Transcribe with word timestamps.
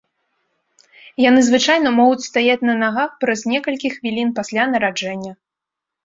Яны 1.29 1.41
звычайна 1.49 1.89
могуць 1.99 2.25
стаяць 2.29 2.63
на 2.69 2.75
нагах 2.83 3.11
праз 3.25 3.39
некалькіх 3.53 3.91
хвілін 3.97 4.33
пасля 4.39 4.63
нараджэння. 4.71 5.33